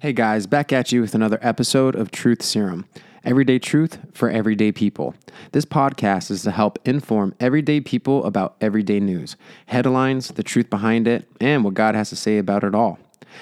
[0.00, 2.86] Hey guys, back at you with another episode of Truth Serum.
[3.24, 5.16] Everyday truth for everyday people.
[5.50, 9.34] This podcast is to help inform everyday people about everyday news,
[9.66, 13.00] headlines, the truth behind it, and what God has to say about it all.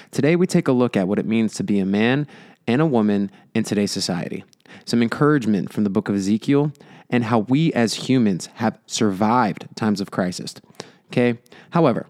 [0.09, 2.25] Today, we take a look at what it means to be a man
[2.65, 4.43] and a woman in today's society,
[4.83, 6.71] some encouragement from the book of Ezekiel,
[7.11, 10.55] and how we as humans have survived times of crisis.
[11.11, 11.37] Okay?
[11.69, 12.07] However,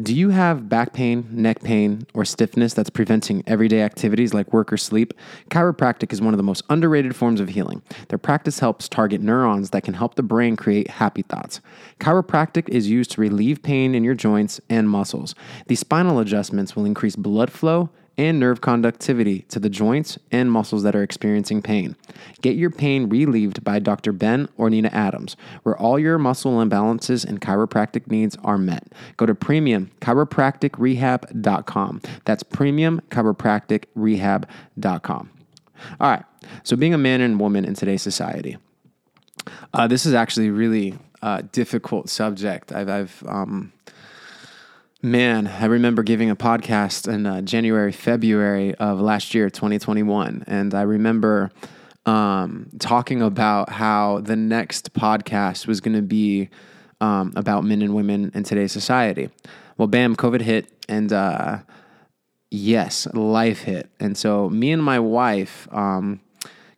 [0.00, 4.72] do you have back pain, neck pain, or stiffness that's preventing everyday activities like work
[4.72, 5.14] or sleep?
[5.50, 7.82] Chiropractic is one of the most underrated forms of healing.
[8.08, 11.60] Their practice helps target neurons that can help the brain create happy thoughts.
[12.00, 15.34] Chiropractic is used to relieve pain in your joints and muscles.
[15.68, 20.82] These spinal adjustments will increase blood flow and nerve conductivity to the joints and muscles
[20.82, 21.96] that are experiencing pain.
[22.42, 24.12] Get your pain relieved by Dr.
[24.12, 28.92] Ben or Nina Adams, where all your muscle imbalances and chiropractic needs are met.
[29.16, 32.02] Go to premiumchiropracticrehab.com.
[32.24, 35.30] That's premiumchiropracticrehab.com.
[36.00, 36.24] All right,
[36.62, 38.58] so being a man and woman in today's society.
[39.74, 42.72] Uh, this is actually a really uh, difficult subject.
[42.72, 43.74] I've, I've um,
[45.04, 50.44] Man, I remember giving a podcast in uh, January, February of last year, 2021.
[50.46, 51.50] And I remember
[52.06, 56.48] um, talking about how the next podcast was going to be
[57.02, 59.28] um, about men and women in today's society.
[59.76, 60.72] Well, bam, COVID hit.
[60.88, 61.58] And uh,
[62.50, 63.90] yes, life hit.
[64.00, 66.18] And so me and my wife um,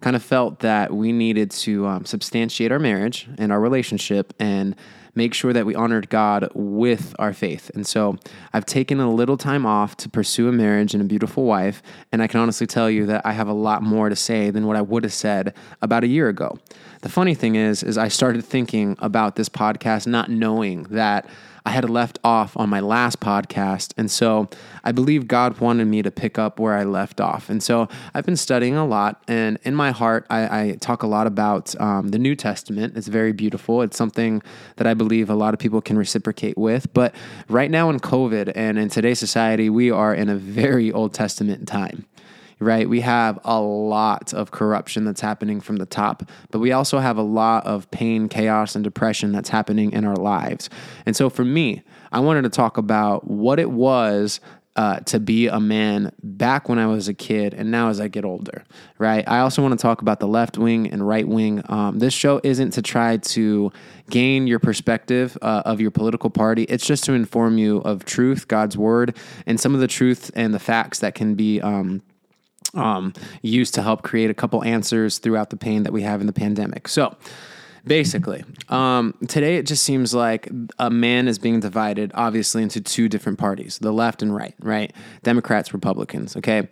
[0.01, 4.75] kind of felt that we needed to um, substantiate our marriage and our relationship and
[5.17, 7.71] make sure that we honored God with our faith.
[7.75, 8.17] And so
[8.53, 11.83] I've taken a little time off to pursue a marriage and a beautiful wife.
[12.13, 14.67] And I can honestly tell you that I have a lot more to say than
[14.67, 16.59] what I would have said about a year ago.
[17.01, 21.29] The funny thing is, is I started thinking about this podcast not knowing that
[21.67, 23.93] I had left off on my last podcast.
[23.97, 24.49] And so
[24.85, 27.51] I believe God wanted me to pick up where I left off.
[27.51, 29.21] And so I've been studying a lot.
[29.27, 32.97] And in my heart, I, I talk a lot about um, the New Testament.
[32.97, 33.83] It's very beautiful.
[33.83, 34.43] It's something
[34.77, 36.93] that I believe a lot of people can reciprocate with.
[36.95, 37.17] But
[37.49, 41.67] right now in COVID and in today's society, we are in a very Old Testament
[41.67, 42.07] time
[42.59, 42.89] right?
[42.89, 47.19] We have a lot of corruption that's happening from the top, but we also have
[47.19, 50.71] a lot of pain, chaos, and depression that's happening in our lives.
[51.05, 54.41] And so for me, I wanted to talk about what it was
[54.77, 58.09] uh, to be a man back when I was a kid and now as I
[58.09, 58.63] get older,
[58.99, 59.25] right?
[59.27, 61.63] I also want to talk about the left wing and right wing.
[61.71, 63.73] Um, this show isn't to try to
[64.11, 68.49] gain your perspective uh, of your political party, it's just to inform you of truth,
[68.49, 69.17] God's word,
[69.47, 71.61] and some of the truth and the facts that can be.
[71.61, 72.03] Um,
[72.77, 76.27] um, used to help create a couple answers throughout the pain that we have in
[76.27, 76.89] the pandemic.
[76.89, 77.17] So,
[77.87, 80.49] basically, um, today it just seems like
[80.79, 84.93] a man is being divided, obviously, into two different parties the left and right, right?
[85.23, 86.69] Democrats, Republicans, okay?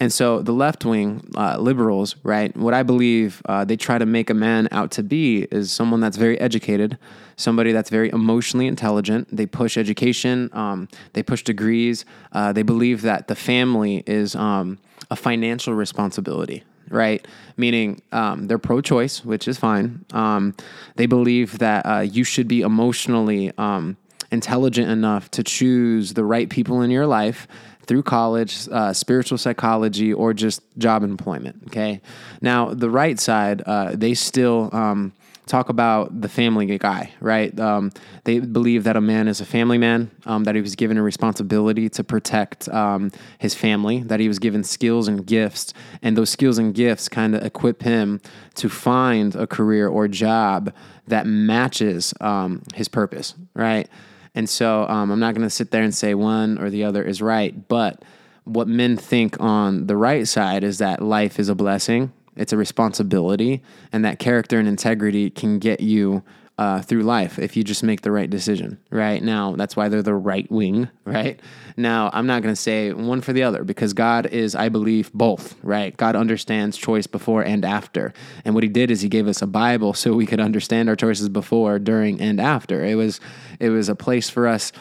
[0.00, 2.54] And so the left wing, uh, liberals, right?
[2.56, 6.00] What I believe uh, they try to make a man out to be is someone
[6.00, 6.98] that's very educated,
[7.36, 9.34] somebody that's very emotionally intelligent.
[9.34, 14.34] They push education, um, they push degrees, uh, they believe that the family is.
[14.34, 14.78] Um,
[15.10, 17.26] a financial responsibility, right?
[17.56, 20.04] Meaning um, they're pro choice, which is fine.
[20.12, 20.54] Um,
[20.96, 23.96] they believe that uh, you should be emotionally um,
[24.30, 27.46] intelligent enough to choose the right people in your life
[27.86, 31.62] through college, uh, spiritual psychology, or just job employment.
[31.68, 32.00] Okay.
[32.40, 35.12] Now, the right side, uh, they still um,
[35.46, 37.58] talk about the family guy, right?
[37.58, 37.92] Um,
[38.24, 41.02] they believe that a man is a family man, um, that he was given a
[41.02, 46.30] responsibility to protect um, his family, that he was given skills and gifts, and those
[46.30, 48.20] skills and gifts kind of equip him
[48.54, 50.72] to find a career or job
[51.06, 53.88] that matches um, his purpose, right?
[54.34, 57.04] And so um, I'm not going to sit there and say one or the other
[57.04, 58.04] is right, but
[58.44, 62.56] what men think on the right side is that life is a blessing it's a
[62.56, 66.22] responsibility, and that character and integrity can get you
[66.58, 68.78] uh, through life if you just make the right decision.
[68.90, 70.88] Right now, that's why they're the right wing.
[71.04, 71.40] Right
[71.76, 75.12] now, I'm not going to say one for the other because God is, I believe,
[75.12, 75.54] both.
[75.62, 75.96] Right?
[75.96, 78.14] God understands choice before and after,
[78.44, 80.96] and what He did is He gave us a Bible so we could understand our
[80.96, 82.84] choices before, during, and after.
[82.84, 83.20] It was
[83.60, 84.72] it was a place for us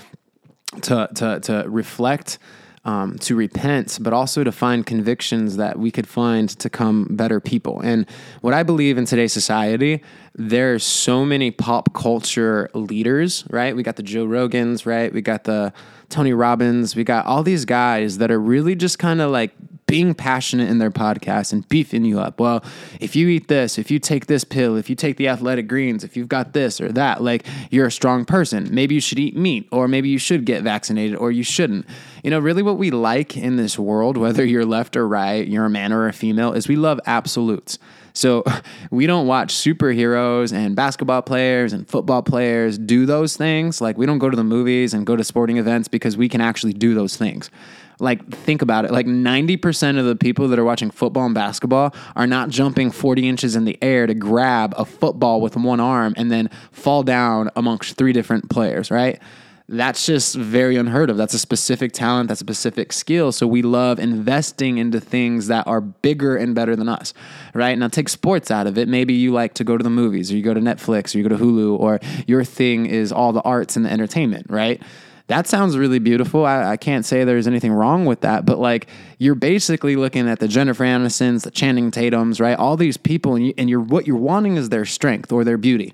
[0.84, 2.40] to to to reflect
[2.86, 7.40] um, to repent, but also to find convictions that we could find to come better
[7.40, 7.82] people.
[7.82, 8.08] And
[8.42, 10.04] what I believe in today's society,
[10.36, 13.76] there's so many pop culture leaders, right?
[13.76, 15.12] We got the Joe Rogans, right?
[15.12, 15.74] We got the
[16.10, 16.96] Tony Robbins.
[16.96, 19.52] We got all these guys that are really just kind of like
[19.88, 22.40] being passionate in their podcast and beefing you up.
[22.40, 22.64] Well,
[23.00, 26.04] if you eat this, if you take this pill, if you take the athletic greens,
[26.04, 28.68] if you've got this or that, like you're a strong person.
[28.74, 31.86] Maybe you should eat meat, or maybe you should get vaccinated, or you shouldn't.
[32.24, 35.66] You know, really what we like in this world, whether you're left or right, you're
[35.66, 37.78] a man or a female, is we love absolutes.
[38.14, 38.44] So
[38.90, 43.82] we don't watch superheroes and basketball players and football players do those things.
[43.82, 46.42] Like we don't go to the movies and go to sporting events because we can
[46.42, 47.52] actually do those things.
[48.00, 48.92] Like think about it.
[48.92, 53.28] Like 90% of the people that are watching football and basketball are not jumping 40
[53.28, 57.50] inches in the air to grab a football with one arm and then fall down
[57.56, 59.22] amongst three different players, right?
[59.68, 61.18] that's just very unheard of.
[61.18, 63.32] That's a specific talent, that's a specific skill.
[63.32, 67.14] So we love investing into things that are bigger and better than us,
[67.54, 67.78] right?
[67.78, 68.88] Now take sports out of it.
[68.88, 71.28] Maybe you like to go to the movies or you go to Netflix or you
[71.28, 74.82] go to Hulu or your thing is all the arts and the entertainment, right?
[75.28, 76.46] That sounds really beautiful.
[76.46, 78.88] I, I can't say there's anything wrong with that, but like
[79.18, 82.58] you're basically looking at the Jennifer Aniston's, the Channing Tatum's, right?
[82.58, 85.58] All these people, and, you, and you're what you're wanting is their strength or their
[85.58, 85.94] beauty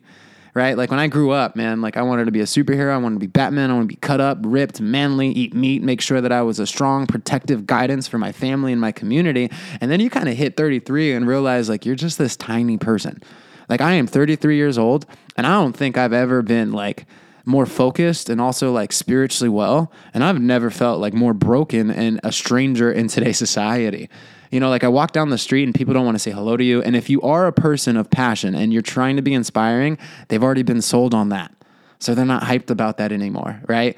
[0.53, 0.77] right?
[0.77, 2.91] Like when I grew up, man, like I wanted to be a superhero.
[2.91, 3.71] I wanted to be Batman.
[3.71, 6.59] I wanted to be cut up, ripped, manly, eat meat, make sure that I was
[6.59, 9.49] a strong, protective guidance for my family and my community.
[9.79, 13.21] And then you kind of hit 33 and realize like you're just this tiny person.
[13.69, 15.05] Like I am 33 years old
[15.37, 17.05] and I don't think I've ever been like
[17.45, 19.91] more focused and also like spiritually well.
[20.13, 24.09] And I've never felt like more broken and a stranger in today's society.
[24.51, 26.57] You know, like I walk down the street and people don't want to say hello
[26.57, 26.81] to you.
[26.81, 29.97] And if you are a person of passion and you're trying to be inspiring,
[30.27, 31.53] they've already been sold on that.
[31.99, 33.97] So they're not hyped about that anymore, right?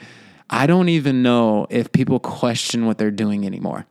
[0.49, 3.87] I don't even know if people question what they're doing anymore.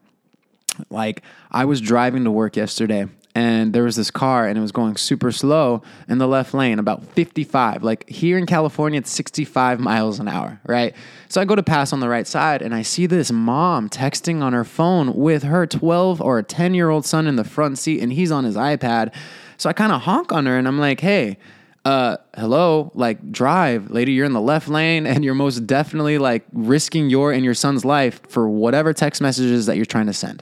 [0.89, 1.21] Like
[1.51, 4.95] I was driving to work yesterday and there was this car and it was going
[4.95, 10.19] super slow in the left lane about 55 like here in california it's 65 miles
[10.19, 10.93] an hour right?
[11.29, 14.41] So i go to pass on the right side and i see this mom texting
[14.41, 18.01] on her phone with her 12 or 10 year old son in the front seat
[18.01, 19.13] and he's on his ipad.
[19.57, 21.37] So i kind of honk on her and i'm like hey
[21.85, 26.45] uh, hello, like drive, lady, you're in the left lane and you're most definitely like
[26.53, 30.41] risking your and your son's life for whatever text messages that you're trying to send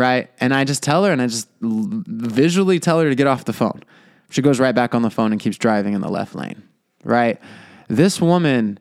[0.00, 0.30] right?
[0.40, 3.52] And I just tell her and I just visually tell her to get off the
[3.52, 3.82] phone.
[4.30, 6.62] She goes right back on the phone and keeps driving in the left lane,
[7.04, 7.38] right?
[7.88, 8.78] This woman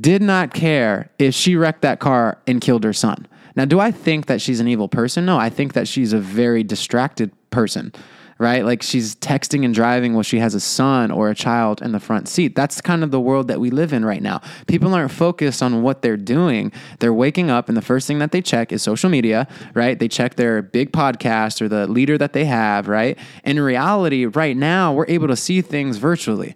[0.00, 3.26] did not care if she wrecked that car and killed her son.
[3.56, 5.24] Now, do I think that she's an evil person?
[5.24, 7.92] No, I think that she's a very distracted person
[8.38, 8.64] right?
[8.64, 12.00] Like she's texting and driving while she has a son or a child in the
[12.00, 12.54] front seat.
[12.54, 14.40] That's kind of the world that we live in right now.
[14.68, 16.72] People aren't focused on what they're doing.
[17.00, 19.98] They're waking up and the first thing that they check is social media, right?
[19.98, 23.18] They check their big podcast or the leader that they have, right?
[23.44, 26.54] In reality, right now, we're able to see things virtually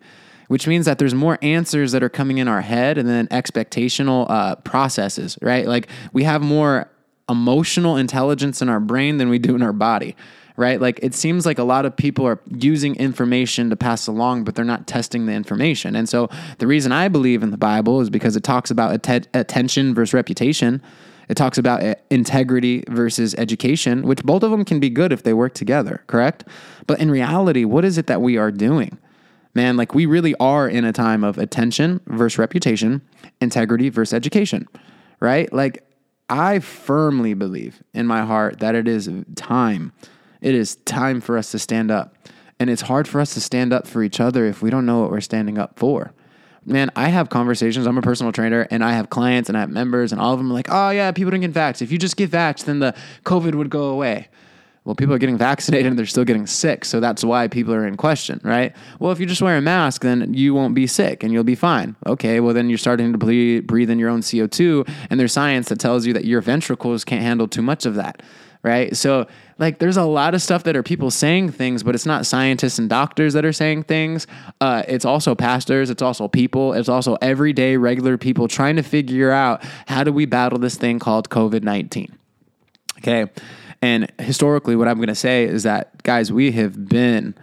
[0.49, 4.27] which means that there's more answers that are coming in our head and then expectational
[4.29, 5.67] uh, processes, right?
[5.67, 6.91] Like we have more
[7.27, 10.15] emotional intelligence in our brain than we do in our body
[10.63, 10.81] right?
[10.81, 14.55] Like it seems like a lot of people are using information to pass along, but
[14.55, 15.97] they're not testing the information.
[15.97, 16.29] And so
[16.59, 20.15] the reason I believe in the Bible is because it talks about att- attention versus
[20.15, 20.81] reputation.
[21.29, 25.25] It talks about uh, integrity versus education, which both of them can be good if
[25.25, 26.45] they work together, correct?
[26.87, 28.99] But in reality, what is it that we are doing?
[29.55, 33.03] Man, like we really are in a time of attention versus reputation,
[33.41, 34.69] integrity versus education,
[35.19, 35.53] right?
[35.53, 35.85] Like
[36.29, 39.93] I firmly believe in my heart that it is time
[40.43, 42.17] it is time for us to stand up.
[42.61, 45.01] And it's hard for us to stand up for each other if we don't know
[45.01, 46.13] what we're standing up for.
[46.65, 47.87] Man, I have conversations.
[47.87, 50.39] I'm a personal trainer and I have clients and I have members, and all of
[50.39, 51.83] them are like, oh, yeah, people don't get vaxxed.
[51.83, 52.95] If you just get vaxxed, then the
[53.25, 54.29] COVID would go away.
[54.85, 56.85] Well, people are getting vaccinated and they're still getting sick.
[56.85, 58.75] So that's why people are in question, right?
[58.99, 61.55] Well, if you just wear a mask, then you won't be sick and you'll be
[61.55, 61.97] fine.
[62.07, 64.89] Okay, well, then you're starting to breathe in your own CO2.
[65.09, 68.23] And there's science that tells you that your ventricles can't handle too much of that
[68.63, 68.97] right?
[68.97, 69.27] So
[69.59, 72.79] like there's a lot of stuff that are people saying things, but it's not scientists
[72.79, 74.27] and doctors that are saying things.
[74.61, 79.31] Uh, it's also pastors, it's also people, it's also everyday regular people trying to figure
[79.31, 82.17] out how do we battle this thing called COVID 19.
[82.99, 83.31] Okay.
[83.81, 87.35] And historically, what I'm going to say is that, guys, we have been,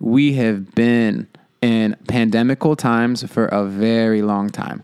[0.00, 1.28] we have been
[1.60, 4.82] in pandemical times for a very long time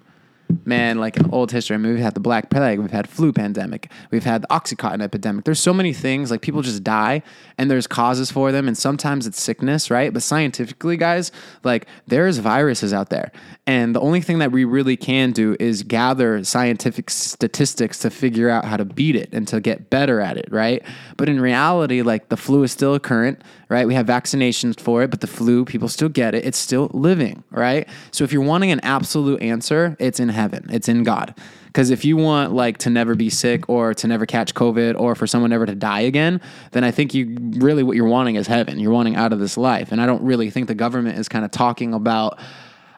[0.65, 3.33] man, like in old history, I mean, we've had the Black Plague, we've had flu
[3.33, 5.45] pandemic, we've had the Oxycontin epidemic.
[5.45, 7.23] There's so many things, like people just die
[7.59, 8.69] and there's causes for them.
[8.69, 10.13] And sometimes it's sickness, right?
[10.13, 11.33] But scientifically, guys,
[11.65, 13.33] like there's viruses out there.
[13.67, 18.49] And the only thing that we really can do is gather scientific statistics to figure
[18.49, 20.83] out how to beat it and to get better at it, right?
[21.17, 23.87] But in reality, like the flu is still current, right?
[23.87, 26.45] We have vaccinations for it, but the flu, people still get it.
[26.45, 27.89] It's still living, right?
[28.11, 30.67] So if you're wanting an absolute answer, it's in heaven.
[30.71, 31.35] It's in God.
[31.67, 35.15] Because if you want like to never be sick or to never catch COVID or
[35.15, 36.41] for someone never to die again,
[36.73, 38.81] then I think you really what you're wanting is heaven.
[38.81, 39.93] You're wanting out of this life.
[39.93, 42.41] And I don't really think the government is kind of talking about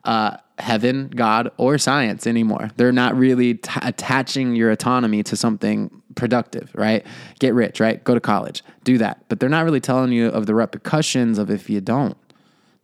[0.05, 2.71] uh, heaven, God, or science anymore.
[2.77, 7.05] They're not really t- attaching your autonomy to something productive, right?
[7.41, 8.03] Get rich, right?
[8.03, 9.25] Go to college, do that.
[9.29, 12.17] But they're not really telling you of the repercussions of if you don't.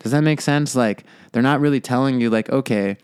[0.01, 0.77] Does that make sense?
[0.77, 2.97] Like, they're not really telling you, like, okay,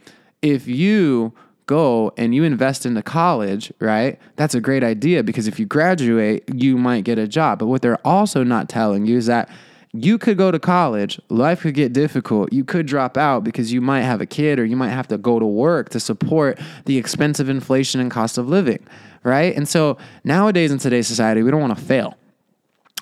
[0.43, 1.33] if you
[1.67, 4.19] go and you invest into college, right?
[4.37, 7.59] That's a great idea because if you graduate, you might get a job.
[7.59, 9.49] But what they're also not telling you is that
[9.93, 13.81] you could go to college, life could get difficult, you could drop out because you
[13.81, 16.99] might have a kid or you might have to go to work to support the
[16.99, 18.85] expensive inflation and cost of living,
[19.23, 19.55] right?
[19.57, 22.19] And so nowadays in today's society, we don't want to fail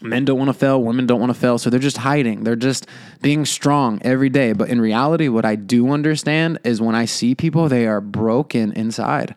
[0.03, 2.45] men don't want to fail, women don't want to fail, so they're just hiding.
[2.45, 2.87] They're just
[3.21, 4.53] being strong every day.
[4.53, 8.73] But in reality, what I do understand is when I see people, they are broken
[8.73, 9.35] inside.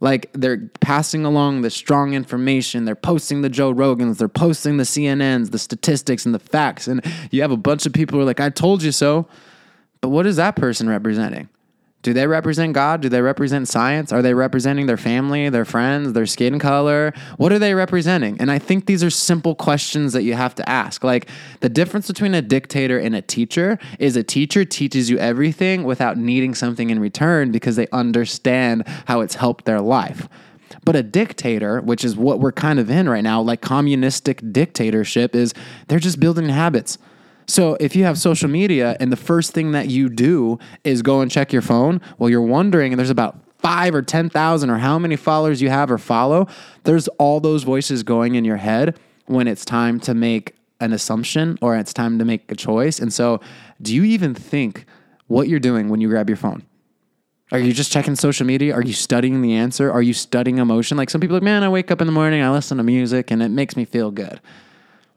[0.00, 4.84] Like they're passing along the strong information, they're posting the Joe Rogans, they're posting the
[4.84, 6.88] CNNs, the statistics and the facts.
[6.88, 9.28] And you have a bunch of people who are like, I told you so.
[10.00, 11.50] But what is that person representing?
[12.02, 13.02] Do they represent God?
[13.02, 14.10] Do they represent science?
[14.10, 17.12] Are they representing their family, their friends, their skin color?
[17.36, 18.40] What are they representing?
[18.40, 21.04] And I think these are simple questions that you have to ask.
[21.04, 21.28] Like
[21.60, 26.16] the difference between a dictator and a teacher is a teacher teaches you everything without
[26.16, 30.26] needing something in return because they understand how it's helped their life.
[30.84, 35.34] But a dictator, which is what we're kind of in right now, like communistic dictatorship,
[35.34, 35.52] is
[35.88, 36.96] they're just building habits.
[37.50, 41.20] So if you have social media and the first thing that you do is go
[41.20, 45.00] and check your phone, well, you're wondering, and there's about five or 10,000 or how
[45.00, 46.46] many followers you have or follow,
[46.84, 51.58] there's all those voices going in your head when it's time to make an assumption
[51.60, 53.00] or it's time to make a choice.
[53.00, 53.40] And so,
[53.82, 54.86] do you even think
[55.26, 56.62] what you're doing when you grab your phone?
[57.50, 58.74] Are you just checking social media?
[58.74, 59.90] Are you studying the answer?
[59.90, 60.96] Are you studying emotion?
[60.96, 63.32] Like some people like, man, I wake up in the morning, I listen to music,
[63.32, 64.40] and it makes me feel good.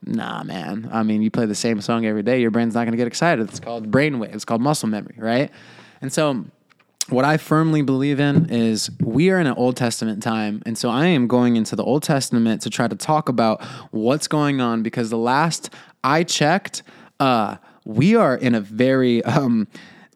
[0.06, 0.90] Nah, man.
[0.92, 3.08] I mean, you play the same song every day, your brain's not going to get
[3.08, 3.48] excited.
[3.50, 4.34] It's called brainwave.
[4.34, 5.52] It's called muscle memory, right?
[6.02, 6.46] And so,
[7.10, 10.64] what I firmly believe in is we are in an Old Testament time.
[10.66, 14.28] And so I am going into the Old Testament to try to talk about what's
[14.28, 15.70] going on because the last
[16.04, 16.82] I checked,
[17.20, 19.68] uh, we are in a very um,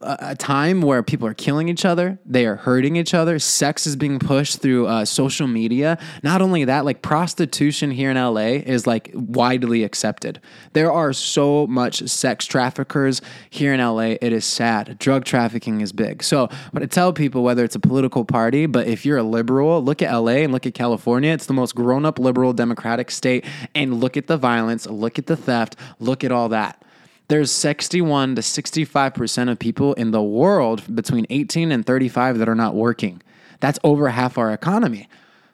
[0.01, 3.39] a time where people are killing each other, they are hurting each other.
[3.39, 5.97] Sex is being pushed through uh, social media.
[6.23, 10.39] Not only that, like prostitution here in LA is like widely accepted.
[10.73, 14.15] There are so much sex traffickers here in LA.
[14.21, 14.99] It is sad.
[14.99, 16.23] Drug trafficking is big.
[16.23, 19.83] So, but I tell people whether it's a political party, but if you're a liberal,
[19.83, 21.31] look at LA and look at California.
[21.31, 25.27] It's the most grown up liberal democratic state, and look at the violence, look at
[25.27, 26.83] the theft, look at all that
[27.27, 32.55] there's 61 to 65% of people in the world between 18 and 35 that are
[32.55, 33.21] not working.
[33.59, 35.09] That's over half our economy.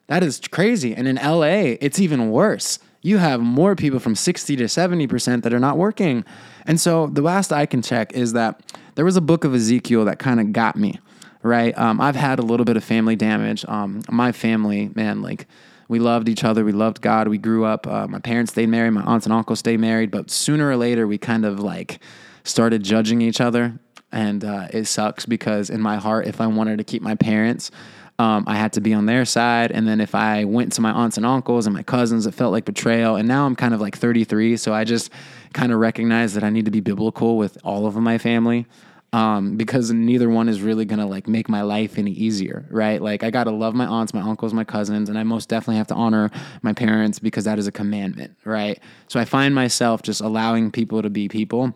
[0.08, 0.94] That is crazy.
[0.94, 2.80] And in LA, it's even worse.
[3.02, 6.24] You have more people from 60 to 70% that are not working.
[6.66, 8.62] And so the last I can check is that
[8.96, 11.00] there was a book of Ezekiel that kind of got me,
[11.42, 11.78] right?
[11.78, 13.66] Um, I've had a little bit of family damage.
[13.68, 15.48] Um, my family, man, like,
[15.94, 16.66] we loved each other.
[16.66, 17.28] We loved God.
[17.28, 17.86] We grew up.
[17.86, 18.90] Uh, my parents stayed married.
[18.90, 20.10] My aunts and uncles stayed married.
[20.10, 22.00] But sooner or later, we kind of like
[22.44, 23.78] started judging each other.
[24.12, 27.70] And uh, it sucks because in my heart, if I wanted to keep my parents,
[28.18, 29.72] um, I had to be on their side.
[29.72, 32.52] And then if I went to my aunts and uncles and my cousins, it felt
[32.52, 33.16] like betrayal.
[33.16, 34.58] And now I'm kind of like 33.
[34.58, 35.12] So I just
[35.54, 38.66] kind of recognize that I need to be biblical with all of my family
[39.14, 43.02] um, because neither one is really gonna like make my life any easier, right?
[43.02, 45.88] Like I gotta love my aunts, my uncles, my cousins, and I most definitely have
[45.88, 46.32] to honor
[46.64, 48.80] my parents because that is a commandment, right?
[49.08, 51.76] So I find myself just allowing people to be people.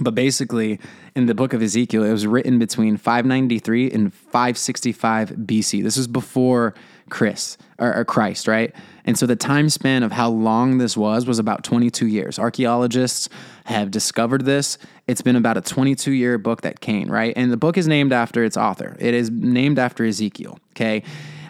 [0.00, 0.80] But basically,
[1.14, 5.82] in the book of Ezekiel, it was written between 593 and 565 BC.
[5.82, 6.72] This is before
[7.12, 8.74] Chris or, or Christ, right?
[9.04, 12.38] And so the time span of how long this was was about 22 years.
[12.38, 13.28] Archaeologists
[13.66, 14.78] have discovered this.
[15.06, 17.34] It's been about a 22 year book that came, right?
[17.36, 18.96] And the book is named after its author.
[18.98, 21.02] It is named after Ezekiel, okay?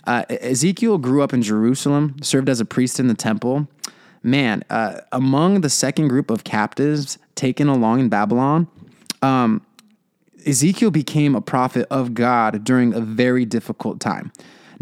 [0.04, 3.69] Uh, Ezekiel grew up in Jerusalem, served as a priest in the temple.
[4.25, 8.66] Man, uh, among the second group of captives taken along in Babylon,
[9.23, 9.64] um,
[10.45, 14.33] Ezekiel became a prophet of God during a very difficult time.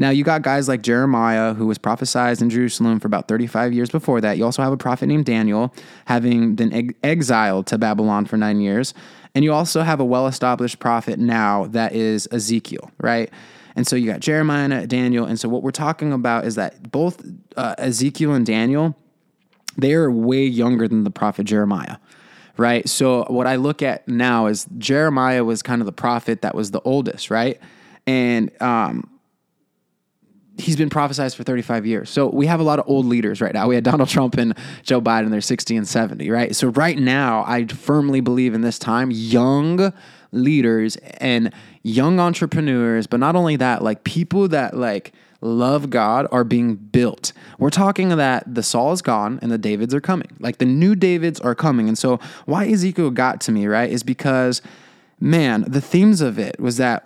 [0.01, 3.91] Now, you got guys like Jeremiah, who was prophesied in Jerusalem for about 35 years
[3.91, 4.39] before that.
[4.39, 5.75] You also have a prophet named Daniel,
[6.07, 8.95] having been exiled to Babylon for nine years.
[9.35, 13.31] And you also have a well established prophet now that is Ezekiel, right?
[13.77, 15.27] And so you got Jeremiah Daniel.
[15.27, 17.23] And so what we're talking about is that both
[17.59, 18.97] uh, Ezekiel and Daniel,
[19.77, 21.97] they are way younger than the prophet Jeremiah
[22.57, 22.87] right?
[22.91, 26.73] So what I look at now is Jeremiah was kind of the prophet that was
[26.73, 27.59] the oldest, right?
[28.07, 29.09] and um,
[30.59, 32.11] he's been prophesized for 35 years.
[32.11, 33.69] So we have a lot of old leaders right now.
[33.69, 36.55] We had Donald Trump and Joe Biden, they're 60 and 70, right?
[36.55, 39.93] So right now, I firmly believe in this time, young
[40.33, 41.53] leaders and
[41.83, 47.33] young entrepreneurs, but not only that, like people that like love God are being built.
[47.59, 50.37] We're talking that the Saul is gone and the Davids are coming.
[50.39, 51.89] Like the new Davids are coming.
[51.89, 54.61] And so why Ezekiel got to me, right, is because
[55.19, 57.05] man, the themes of it was that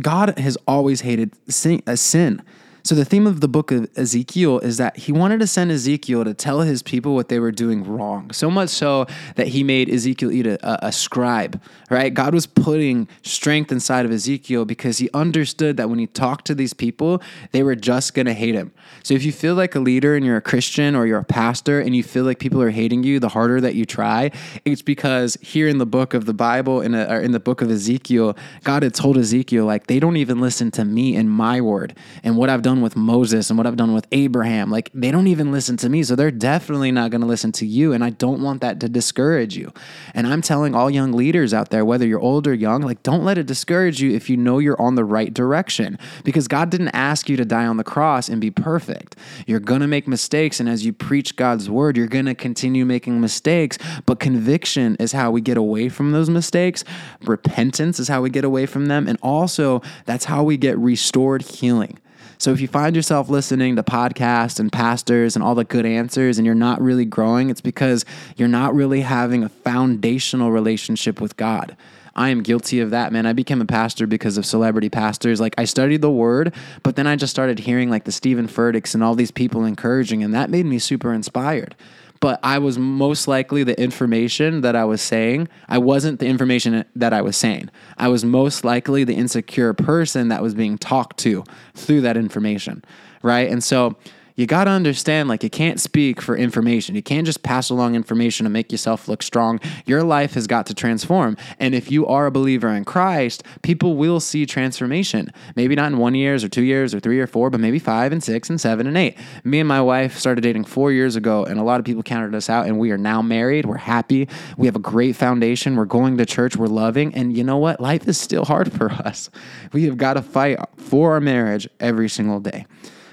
[0.00, 1.82] God has always hated sin.
[1.86, 2.42] Uh, sin.
[2.82, 6.24] So the theme of the book of Ezekiel is that he wanted to send Ezekiel
[6.24, 8.30] to tell his people what they were doing wrong.
[8.32, 9.06] So much so
[9.36, 11.60] that he made Ezekiel eat a, a, scribe,
[11.90, 12.12] right?
[12.12, 16.54] God was putting strength inside of Ezekiel because he understood that when he talked to
[16.54, 17.22] these people,
[17.52, 18.72] they were just going to hate him.
[19.02, 21.80] So if you feel like a leader and you're a Christian or you're a pastor
[21.80, 24.30] and you feel like people are hating you, the harder that you try,
[24.64, 27.70] it's because here in the book of the Bible, in, a, in the book of
[27.70, 31.96] Ezekiel, God had told Ezekiel, like, they don't even listen to me and my word
[32.22, 34.70] and what I've done done with Moses and what I've done with Abraham.
[34.70, 36.04] Like they don't even listen to me.
[36.04, 37.92] So they're definitely not going to listen to you.
[37.92, 39.72] And I don't want that to discourage you.
[40.14, 43.24] And I'm telling all young leaders out there, whether you're old or young, like don't
[43.24, 46.90] let it discourage you if you know you're on the right direction because God didn't
[46.90, 49.16] ask you to die on the cross and be perfect.
[49.46, 50.60] You're going to make mistakes.
[50.60, 53.78] And as you preach God's word, you're going to continue making mistakes.
[54.06, 56.84] But conviction is how we get away from those mistakes.
[57.22, 59.08] Repentance is how we get away from them.
[59.08, 61.98] And also, that's how we get restored healing.
[62.40, 66.38] So if you find yourself listening to podcasts and pastors and all the good answers
[66.38, 71.36] and you're not really growing, it's because you're not really having a foundational relationship with
[71.36, 71.76] God.
[72.16, 73.26] I am guilty of that, man.
[73.26, 75.38] I became a pastor because of celebrity pastors.
[75.38, 78.94] Like I studied the word, but then I just started hearing like the Steven Furticks
[78.94, 81.74] and all these people encouraging, and that made me super inspired
[82.20, 85.48] but I was most likely the information that I was saying.
[85.68, 87.70] I wasn't the information that I was saying.
[87.96, 92.84] I was most likely the insecure person that was being talked to through that information,
[93.22, 93.50] right?
[93.50, 93.96] And so
[94.36, 96.94] you got to understand like you can't speak for information.
[96.94, 99.60] You can't just pass along information to make yourself look strong.
[99.86, 101.36] Your life has got to transform.
[101.58, 105.32] And if you are a believer in Christ, people will see transformation.
[105.56, 108.12] Maybe not in one years or two years or three or four, but maybe five
[108.12, 109.16] and six and seven and eight.
[109.44, 112.34] Me and my wife started dating four years ago, and a lot of people counted
[112.34, 113.66] us out, and we are now married.
[113.66, 114.28] We're happy.
[114.56, 115.76] We have a great foundation.
[115.76, 116.56] We're going to church.
[116.56, 117.14] We're loving.
[117.14, 117.80] And you know what?
[117.80, 119.30] Life is still hard for us.
[119.72, 122.66] We have got to fight for our marriage every single day.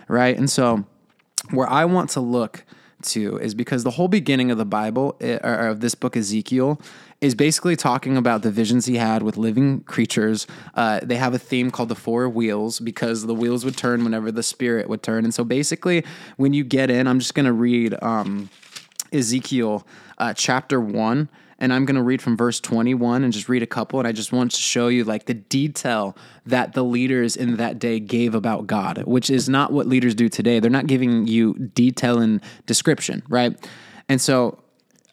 [0.07, 0.37] Right.
[0.37, 0.85] And so,
[1.51, 2.63] where I want to look
[3.03, 6.81] to is because the whole beginning of the Bible, eh, or of this book, Ezekiel,
[7.21, 10.45] is basically talking about the visions he had with living creatures.
[10.75, 14.31] Uh, they have a theme called the four wheels because the wheels would turn whenever
[14.31, 15.23] the spirit would turn.
[15.23, 16.03] And so basically,
[16.37, 18.49] when you get in, I'm just going to read um,
[19.11, 19.85] Ezekiel
[20.17, 23.67] uh, chapter 1 and I'm going to read from verse 21 and just read a
[23.67, 23.99] couple.
[23.99, 26.15] And I just want to show you like the detail
[26.45, 30.29] that the leaders in that day gave about God, which is not what leaders do
[30.29, 30.59] today.
[30.59, 33.57] They're not giving you detail and description, right?
[34.07, 34.59] And so,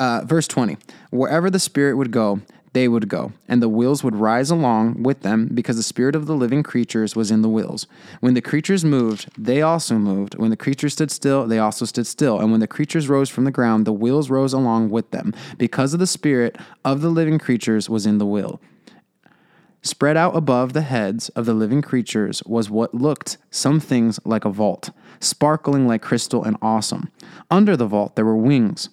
[0.00, 0.76] uh, verse 20
[1.11, 2.40] wherever the Spirit would go,
[2.75, 6.27] they would go, and the wheels would rise along with them because the spirit of
[6.27, 7.87] the living creatures was in the wheels.
[8.19, 10.35] When the creatures moved, they also moved.
[10.35, 12.41] When the creatures stood still, they also stood still.
[12.41, 15.95] And when the creatures rose from the ground, the wheels rose along with them because
[15.95, 18.61] of the spirit of the living creatures was in the wheel.
[19.83, 24.45] Spread out above the heads of the living creatures was what looked some things like
[24.45, 27.09] a vault, sparkling like crystal and awesome.
[27.53, 28.89] Under the vault there were wings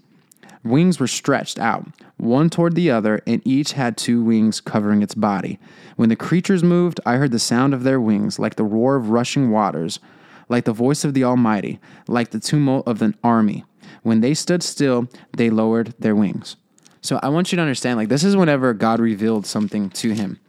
[0.63, 5.15] Wings were stretched out, one toward the other, and each had two wings covering its
[5.15, 5.60] body.
[5.95, 9.10] When the creatures moved, I heard the sound of their wings, like the roar of
[9.10, 10.00] rushing waters,
[10.50, 13.65] like the voice of the Almighty, like the tumult of an army.
[14.04, 16.58] When they stood still, they lowered their wings.
[17.02, 20.39] So I want you to understand, like, this is whenever God revealed something to him,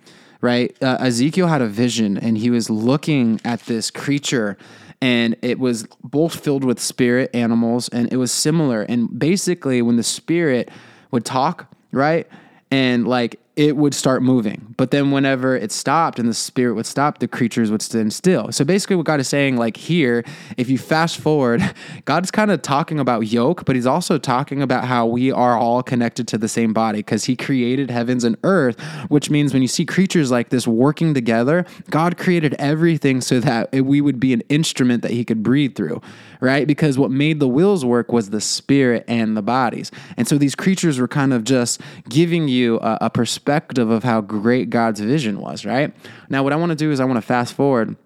[0.43, 0.77] right?
[0.83, 4.59] Uh, Ezekiel had a vision, and he was looking at this creature
[5.03, 8.83] and it was both filled with spirit animals and it was similar.
[8.83, 10.71] And basically when the spirit
[11.11, 12.29] would talk right
[12.71, 14.75] and like it would start moving.
[14.79, 18.51] But then whenever it stopped and the spirit would stop, the creatures would stand still.
[18.51, 20.25] So basically what God is saying like here,
[20.57, 21.63] if you fast forward,
[22.07, 25.83] God's kind of talking about yoke, but he's also talking about how we are all
[25.83, 29.69] connected to the same body because he created heavens and earth, which means when you
[29.69, 34.41] see creatures like this working together, God created everything so that we would be an
[34.49, 36.01] instrument that he could breathe through,
[36.41, 36.67] right?
[36.67, 39.91] Because what made the wheels work was the spirit and the bodies.
[40.17, 44.05] And so these creatures were kind of just giving you a, a perspective perspective of
[44.05, 45.93] how great God's vision was, right?
[46.29, 47.97] Now, what I want to do is I want to fast forward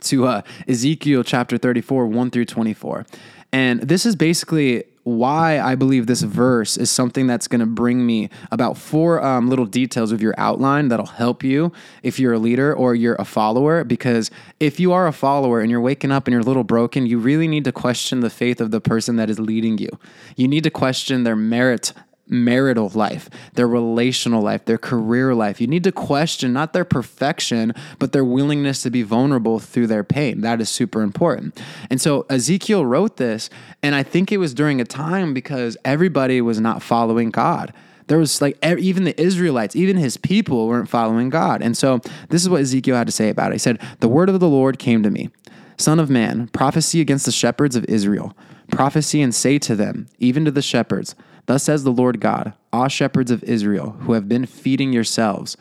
[0.00, 3.04] to uh, Ezekiel chapter 34, 1 through 24.
[3.52, 8.06] And this is basically why I believe this verse is something that's going to bring
[8.06, 11.70] me about four um, little details of your outline that'll help you
[12.02, 13.84] if you're a leader or you're a follower.
[13.84, 17.04] Because if you are a follower and you're waking up and you're a little broken,
[17.04, 19.90] you really need to question the faith of the person that is leading you.
[20.34, 21.92] You need to question their merit
[22.32, 25.60] marital life, their relational life, their career life.
[25.60, 30.04] You need to question not their perfection, but their willingness to be vulnerable through their
[30.04, 30.40] pain.
[30.40, 31.60] That is super important.
[31.90, 33.50] And so Ezekiel wrote this,
[33.82, 37.72] and I think it was during a time because everybody was not following God.
[38.08, 41.62] There was like even the Israelites, even his people weren't following God.
[41.62, 43.54] And so this is what Ezekiel had to say about it.
[43.54, 45.30] He said, The word of the Lord came to me
[45.76, 48.36] Son of man, prophecy against the shepherds of Israel.
[48.70, 51.14] Prophecy and say to them, even to the shepherds,
[51.46, 55.56] Thus says the Lord God, all shepherds of Israel, who have been feeding yourselves.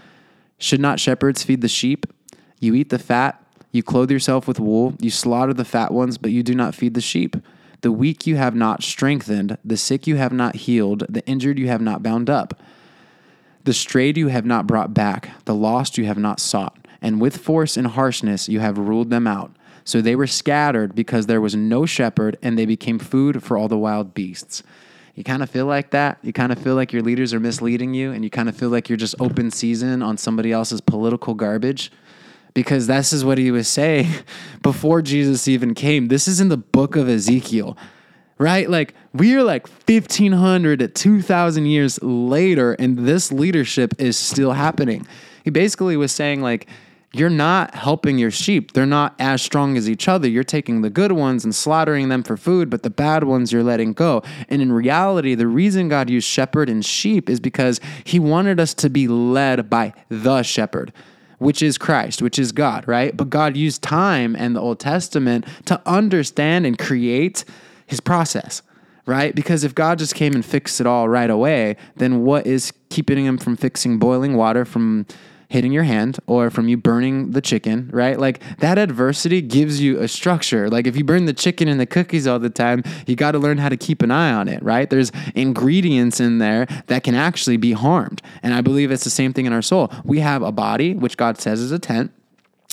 [0.57, 2.05] Should not shepherds feed the sheep?
[2.59, 6.31] You eat the fat, you clothe yourself with wool, you slaughter the fat ones, but
[6.31, 7.35] you do not feed the sheep.
[7.81, 11.67] The weak you have not strengthened, the sick you have not healed, the injured you
[11.67, 12.61] have not bound up.
[13.63, 17.37] The strayed you have not brought back, the lost you have not sought, and with
[17.37, 19.55] force and harshness you have ruled them out.
[19.83, 23.67] So they were scattered because there was no shepherd, and they became food for all
[23.67, 24.61] the wild beasts
[25.15, 26.17] you kind of feel like that.
[26.21, 28.69] You kind of feel like your leaders are misleading you, and you kind of feel
[28.69, 31.91] like you're just open season on somebody else's political garbage.
[32.53, 34.09] Because this is what he was saying
[34.61, 36.09] before Jesus even came.
[36.09, 37.77] This is in the book of Ezekiel,
[38.37, 38.69] right?
[38.69, 45.07] Like, we are like 1500 to 2000 years later, and this leadership is still happening.
[45.45, 46.67] He basically was saying, like,
[47.13, 48.71] you're not helping your sheep.
[48.71, 50.29] They're not as strong as each other.
[50.29, 53.63] You're taking the good ones and slaughtering them for food, but the bad ones you're
[53.63, 54.23] letting go.
[54.47, 58.73] And in reality, the reason God used shepherd and sheep is because he wanted us
[58.75, 60.93] to be led by the shepherd
[61.41, 63.17] which is Christ, which is God, right?
[63.17, 67.45] But God used time and the Old Testament to understand and create
[67.87, 68.61] his process,
[69.07, 69.33] right?
[69.33, 73.25] Because if God just came and fixed it all right away, then what is keeping
[73.25, 75.07] him from fixing boiling water, from
[75.51, 78.17] hitting your hand or from you burning the chicken, right?
[78.17, 80.69] Like that adversity gives you a structure.
[80.69, 83.39] Like if you burn the chicken and the cookies all the time, you got to
[83.39, 84.89] learn how to keep an eye on it, right?
[84.89, 88.21] There's ingredients in there that can actually be harmed.
[88.41, 89.91] And I believe it's the same thing in our soul.
[90.05, 92.13] We have a body, which God says is a tent,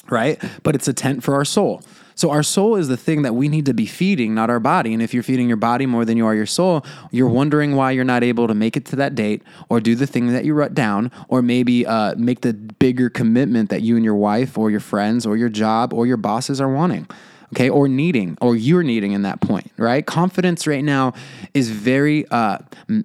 [0.09, 0.41] right?
[0.62, 1.83] But it's a tent for our soul.
[2.18, 4.92] So our soul is the thing that we need to be feeding, not our body.
[4.92, 7.92] And if you're feeding your body more than you are your soul, you're wondering why
[7.92, 10.52] you're not able to make it to that date or do the thing that you
[10.52, 14.68] wrote down or maybe uh, make the bigger commitment that you and your wife or
[14.68, 17.07] your friends or your job or your bosses are wanting
[17.54, 20.04] okay, or needing, or you're needing in that point, right?
[20.04, 21.14] Confidence right now
[21.54, 22.59] is very uh,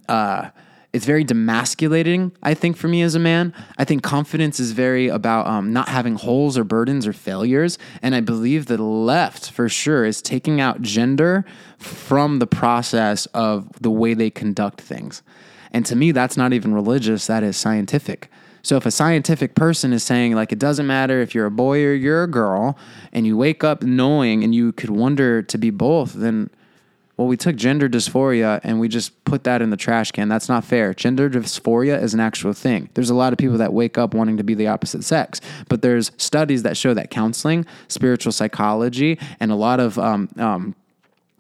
[0.10, 0.50] uh,
[0.94, 3.52] it's very demasculating, I think, for me as a man.
[3.80, 7.80] I think confidence is very about um, not having holes or burdens or failures.
[8.04, 11.46] And I believe the left, for sure, is taking out gender
[11.80, 15.24] from the process of the way they conduct things.
[15.72, 18.30] And to me, that's not even religious, that is scientific.
[18.62, 21.84] So if a scientific person is saying, like, it doesn't matter if you're a boy
[21.84, 22.78] or you're a girl,
[23.12, 26.52] and you wake up knowing and you could wonder to be both, then
[27.24, 30.28] well, we took gender dysphoria and we just put that in the trash can.
[30.28, 30.94] That's not fair.
[30.94, 32.90] Gender dysphoria is an actual thing.
[32.96, 35.82] There's a lot of people that wake up wanting to be the opposite sex, but
[35.82, 40.76] there's studies that show that counseling, spiritual psychology, and a lot of um, um,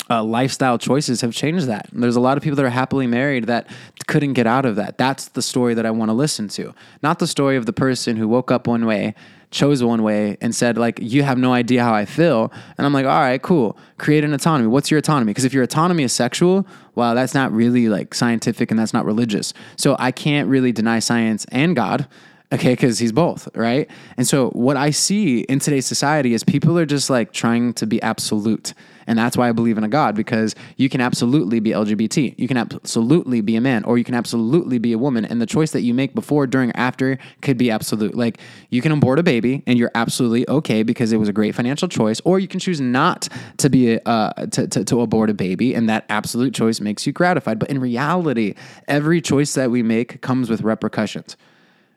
[0.10, 1.90] uh, lifestyle choices have changed that.
[1.92, 3.68] There's a lot of people that are happily married that
[4.08, 4.98] couldn't get out of that.
[4.98, 8.16] That's the story that I want to listen to, not the story of the person
[8.16, 9.16] who woke up one way
[9.54, 12.52] chose one way and said like you have no idea how I feel.
[12.78, 13.78] And I'm like all right cool.
[13.98, 14.68] Create an autonomy.
[14.68, 15.30] What's your autonomy?
[15.30, 19.06] Because if your autonomy is sexual well that's not really like scientific and that's not
[19.06, 19.54] religious.
[19.78, 22.08] So I can't really deny science and God
[22.52, 23.90] okay because he's both right?
[24.18, 27.86] And so what I see in today's society is people are just like trying to
[27.86, 28.74] be absolute
[29.08, 32.36] and that's why I believe in a God because you can absolutely be LGBT.
[32.38, 35.26] You can absolutely be a man or you can absolutely be a woman.
[35.26, 38.16] And the choice that you make before, during, or after could be absolute.
[38.16, 38.40] Like
[38.70, 41.88] you can abort a baby and you're absolutely okay because it was a great financial
[41.88, 45.74] choice, or you can choose not to be, uh, to, to, to abort a baby
[45.74, 47.60] and that absolute choice makes you gratified.
[47.60, 48.56] But in reality,
[48.88, 51.38] every choice that we make comes with repercussions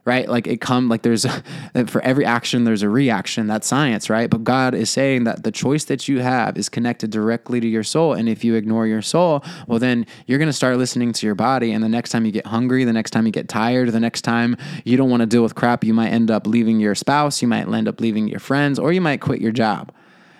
[0.06, 0.28] right?
[0.28, 1.26] Like it come like there's
[1.86, 3.46] for every action there's a reaction.
[3.46, 4.30] That's science, right?
[4.30, 7.82] But God is saying that the choice that you have is connected directly to your
[7.82, 11.26] soul, and if you ignore your soul, well then you're going to start listening to
[11.26, 13.90] your body, and the next time you get hungry, the next time you get tired,
[13.92, 16.80] the next time you don't want to deal with crap, you might end up leaving
[16.80, 19.92] your spouse, you might end up leaving your friends, or you might quit your job.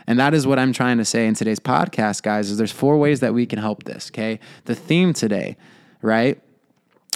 [0.07, 2.97] And that is what I'm trying to say in today's podcast, guys, is there's four
[2.97, 4.39] ways that we can help this, okay?
[4.67, 5.57] The theme today,
[6.01, 6.41] right,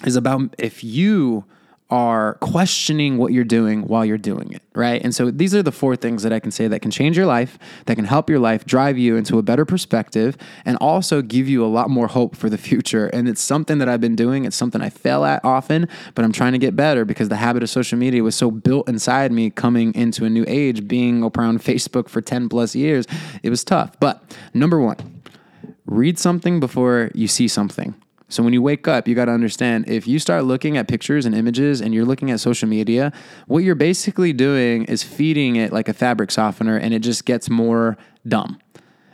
[0.04, 1.44] is about if you
[1.90, 5.02] are questioning what you're doing while you're doing it, right?
[5.02, 7.26] And so these are the four things that I can say that can change your
[7.26, 11.48] life, that can help your life, drive you into a better perspective, and also give
[11.48, 13.06] you a lot more hope for the future.
[13.08, 14.44] And it's something that I've been doing.
[14.44, 17.62] It's something I fail at often, but I'm trying to get better because the habit
[17.62, 21.60] of social media was so built inside me coming into a new age, being around
[21.64, 23.06] Facebook for 10 plus years.
[23.42, 23.98] It was tough.
[23.98, 24.22] But
[24.54, 25.22] number one,
[25.86, 27.94] read something before you see something.
[28.30, 31.26] So when you wake up, you got to understand if you start looking at pictures
[31.26, 33.12] and images and you're looking at social media,
[33.48, 37.50] what you're basically doing is feeding it like a fabric softener and it just gets
[37.50, 38.58] more dumb.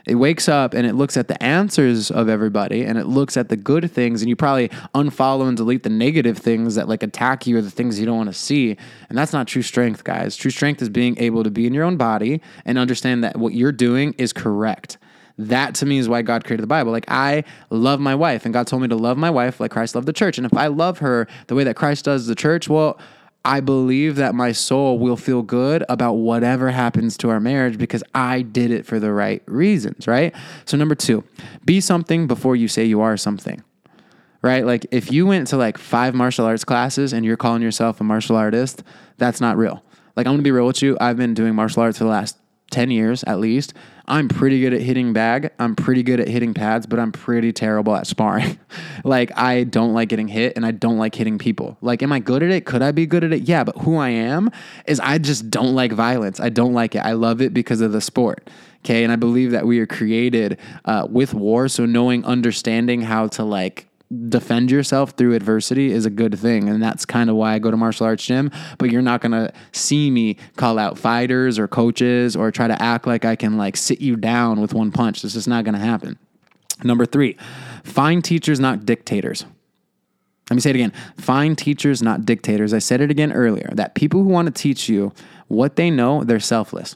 [0.05, 3.49] It wakes up and it looks at the answers of everybody and it looks at
[3.49, 7.45] the good things and you probably unfollow and delete the negative things that like attack
[7.45, 8.77] you or the things you don't want to see.
[9.09, 10.37] And that's not true strength, guys.
[10.37, 13.53] True strength is being able to be in your own body and understand that what
[13.53, 14.97] you're doing is correct.
[15.37, 16.91] That to me is why God created the Bible.
[16.91, 19.95] Like I love my wife, and God told me to love my wife like Christ
[19.95, 20.37] loved the church.
[20.37, 22.99] And if I love her the way that Christ does the church, well,
[23.47, 28.03] I believe that my soul will feel good about whatever happens to our marriage because
[28.13, 30.35] I did it for the right reasons, right?
[30.65, 31.23] So, number two,
[31.63, 33.63] be something before you say you are something,
[34.41, 34.65] right?
[34.65, 38.03] Like, if you went to like five martial arts classes and you're calling yourself a
[38.03, 38.83] martial artist,
[39.17, 39.81] that's not real.
[40.17, 40.97] Like, I'm gonna be real with you.
[40.99, 42.37] I've been doing martial arts for the last
[42.71, 43.73] 10 years at least.
[44.09, 45.51] I'm pretty good at hitting bag.
[45.59, 48.57] I'm pretty good at hitting pads, but I'm pretty terrible at sparring.
[49.03, 51.77] like, I don't like getting hit and I don't like hitting people.
[51.81, 52.65] Like, am I good at it?
[52.65, 53.43] Could I be good at it?
[53.43, 54.49] Yeah, but who I am
[54.85, 56.39] is I just don't like violence.
[56.39, 56.99] I don't like it.
[56.99, 58.49] I love it because of the sport.
[58.85, 59.03] Okay.
[59.03, 61.67] And I believe that we are created uh, with war.
[61.67, 63.87] So, knowing, understanding how to like
[64.29, 66.69] defend yourself through adversity is a good thing.
[66.69, 68.51] And that's kind of why I go to martial arts gym.
[68.77, 72.81] But you're not going to see me call out fighters or coaches or try to
[72.81, 75.21] act like I can like sit you down with one punch.
[75.21, 76.17] This is not going to happen.
[76.83, 77.35] Number 3
[77.83, 79.45] find teachers not dictators.
[80.49, 80.93] Let me say it again.
[81.17, 82.73] Find teachers not dictators.
[82.73, 85.11] I said it again earlier that people who want to teach you
[85.47, 86.95] what they know they're selfless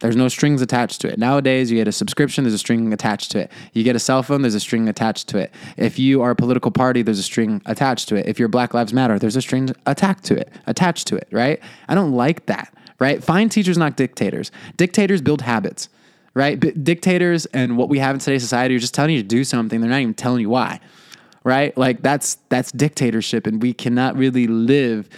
[0.00, 1.18] there's no strings attached to it.
[1.18, 3.52] Nowadays, you get a subscription, there's a string attached to it.
[3.72, 5.52] You get a cell phone, there's a string attached to it.
[5.76, 8.26] If you are a political party, there's a string attached to it.
[8.26, 11.60] If you're Black Lives Matter, there's a string attached to it, attached to it, right?
[11.88, 13.22] I don't like that, right?
[13.22, 14.52] Find teachers, not dictators.
[14.76, 15.88] Dictators build habits,
[16.32, 16.60] right?
[16.84, 19.80] Dictators and what we have in today's society are just telling you to do something.
[19.80, 20.78] They're not even telling you why,
[21.42, 21.76] right?
[21.76, 25.08] Like that's that's dictatorship, and we cannot really live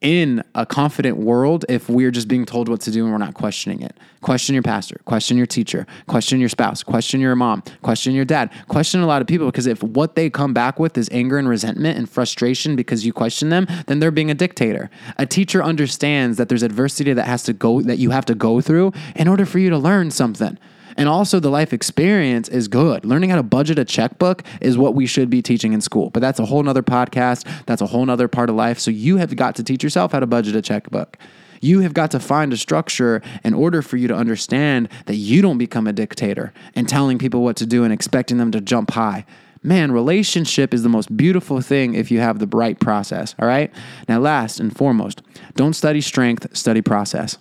[0.00, 3.34] in a confident world if we're just being told what to do and we're not
[3.34, 3.96] questioning it.
[4.20, 8.50] Question your pastor, question your teacher, question your spouse, question your mom, question your dad,
[8.68, 11.48] question a lot of people because if what they come back with is anger and
[11.48, 14.90] resentment and frustration because you question them, then they're being a dictator.
[15.16, 18.60] A teacher understands that there's adversity that has to go that you have to go
[18.60, 20.58] through in order for you to learn something.
[20.96, 23.04] And also, the life experience is good.
[23.04, 26.10] Learning how to budget a checkbook is what we should be teaching in school.
[26.10, 27.46] But that's a whole nother podcast.
[27.66, 28.78] That's a whole nother part of life.
[28.78, 31.18] So you have got to teach yourself how to budget a checkbook.
[31.60, 35.42] You have got to find a structure in order for you to understand that you
[35.42, 38.90] don't become a dictator and telling people what to do and expecting them to jump
[38.90, 39.24] high.
[39.62, 43.34] Man, relationship is the most beautiful thing if you have the right process.
[43.38, 43.72] All right.
[44.08, 45.22] Now, last and foremost,
[45.54, 47.38] don't study strength, study process.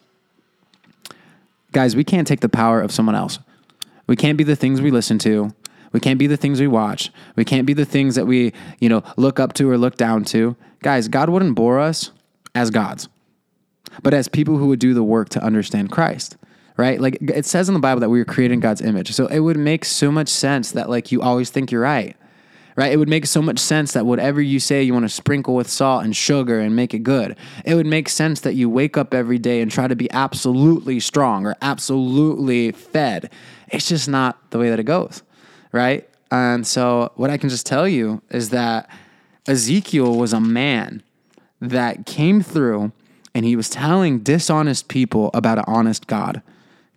[1.72, 3.38] Guys, we can't take the power of someone else.
[4.08, 5.54] We can't be the things we listen to.
[5.92, 7.12] We can't be the things we watch.
[7.36, 10.26] We can't be the things that we, you know, look up to or look down
[10.26, 10.56] to.
[10.82, 12.12] Guys, God wouldn't bore us
[12.54, 13.08] as gods,
[14.04, 16.38] but as people who would do the work to understand Christ,
[16.78, 17.00] right?
[17.00, 19.12] Like it says in the Bible that we were created in God's image.
[19.14, 22.16] So it would make so much sense that like you always think you're right
[22.76, 22.92] right?
[22.92, 25.70] It would make so much sense that whatever you say, you want to sprinkle with
[25.70, 27.38] salt and sugar and make it good.
[27.64, 31.00] It would make sense that you wake up every day and try to be absolutely
[31.00, 33.32] strong or absolutely fed.
[33.70, 35.24] It's just not the way that it goes,
[35.72, 36.08] right?
[36.32, 38.90] And so, what I can just tell you is that
[39.48, 41.04] Ezekiel was a man
[41.62, 42.92] that came through
[43.34, 46.42] and he was telling dishonest people about an honest God.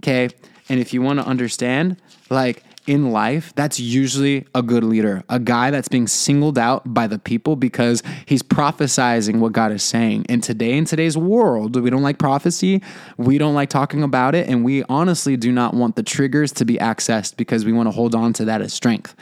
[0.02, 0.28] Okay.
[0.68, 1.96] And if you want to understand,
[2.30, 7.06] like, in life, that's usually a good leader, a guy that's being singled out by
[7.06, 10.24] the people because he's prophesizing what God is saying.
[10.30, 12.82] And today, in today's world, we don't like prophecy,
[13.18, 16.64] we don't like talking about it, and we honestly do not want the triggers to
[16.64, 19.14] be accessed because we want to hold on to that as strength.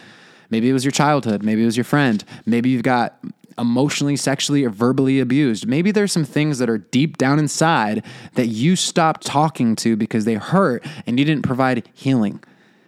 [0.48, 3.18] Maybe it was your childhood, maybe it was your friend, maybe you've got
[3.59, 5.66] emotionally, sexually, or verbally abused.
[5.66, 10.24] Maybe there's some things that are deep down inside that you stopped talking to because
[10.24, 12.44] they hurt and you didn't provide healing.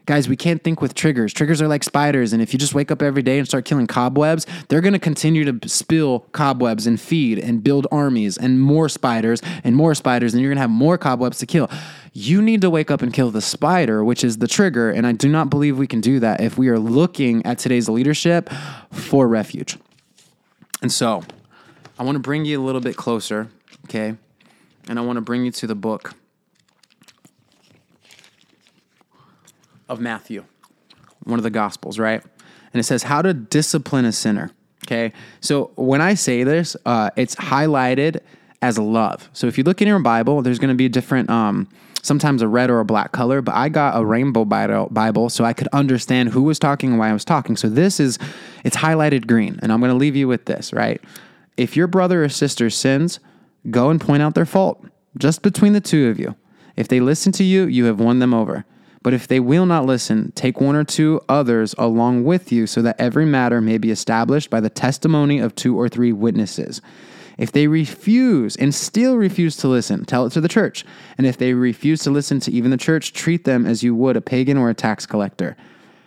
[0.08, 1.34] Guys, we can't think with triggers.
[1.34, 3.86] Triggers are like spiders, and if you just wake up every day and start killing
[3.86, 8.88] cobwebs, they're going to continue to spill cobwebs and feed and build armies and more
[8.88, 11.68] spiders and more spiders, and you're going to have more cobwebs to kill.
[12.14, 15.12] You need to wake up and kill the spider, which is the trigger, and I
[15.12, 18.48] do not believe we can do that if we are looking at today's leadership
[18.90, 19.76] for refuge.
[20.80, 21.22] And so,
[21.98, 23.50] I want to bring you a little bit closer,
[23.84, 24.16] okay?
[24.88, 26.14] And I want to bring you to the book
[29.88, 30.44] of Matthew,
[31.24, 32.22] one of the Gospels, right?
[32.72, 34.50] And it says, How to discipline a sinner.
[34.86, 35.12] Okay.
[35.40, 38.20] So when I say this, uh, it's highlighted
[38.62, 39.28] as love.
[39.32, 41.68] So if you look in your Bible, there's going to be a different, um,
[42.02, 45.52] sometimes a red or a black color, but I got a rainbow Bible so I
[45.52, 47.56] could understand who was talking and why I was talking.
[47.56, 48.18] So this is,
[48.64, 49.58] it's highlighted green.
[49.62, 51.02] And I'm going to leave you with this, right?
[51.56, 53.20] If your brother or sister sins,
[53.70, 54.84] go and point out their fault
[55.18, 56.34] just between the two of you.
[56.76, 58.64] If they listen to you, you have won them over.
[59.02, 62.82] But if they will not listen, take one or two others along with you, so
[62.82, 66.80] that every matter may be established by the testimony of two or three witnesses.
[67.36, 70.84] If they refuse and still refuse to listen, tell it to the church.
[71.16, 74.16] And if they refuse to listen to even the church, treat them as you would
[74.16, 75.56] a pagan or a tax collector.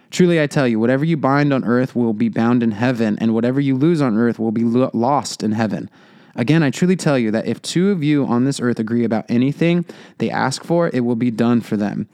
[0.10, 3.34] Truly, I tell you, whatever you bind on earth will be bound in heaven, and
[3.34, 5.90] whatever you lose on earth will be lo- lost in heaven.
[6.36, 9.26] Again, I truly tell you that if two of you on this earth agree about
[9.30, 9.86] anything
[10.18, 12.10] they ask for, it will be done for them